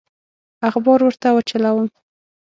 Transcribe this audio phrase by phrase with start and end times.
[0.69, 1.87] اخبار ورته وچلوم.